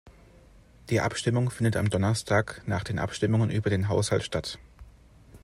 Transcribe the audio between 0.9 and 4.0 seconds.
Abstimmung findet am Donnerstag nach den Abstimmungen über den